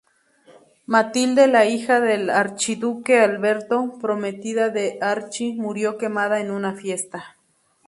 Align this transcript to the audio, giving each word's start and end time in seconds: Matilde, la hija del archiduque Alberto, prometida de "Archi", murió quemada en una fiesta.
Matilde, 0.87 1.45
la 1.47 1.65
hija 1.65 1.99
del 1.99 2.31
archiduque 2.31 3.19
Alberto, 3.19 3.99
prometida 4.01 4.69
de 4.71 4.97
"Archi", 4.99 5.53
murió 5.53 5.99
quemada 5.99 6.39
en 6.41 6.49
una 6.49 6.73
fiesta. 6.73 7.37